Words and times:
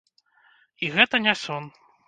І 0.87 0.91
гэта 0.95 1.15
не 1.29 1.37
сон! 1.45 1.73